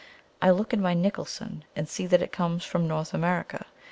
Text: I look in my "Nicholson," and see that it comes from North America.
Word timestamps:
I 0.41 0.49
look 0.49 0.73
in 0.73 0.81
my 0.81 0.95
"Nicholson," 0.95 1.63
and 1.75 1.87
see 1.87 2.07
that 2.07 2.23
it 2.23 2.31
comes 2.31 2.65
from 2.65 2.87
North 2.87 3.13
America. 3.13 3.67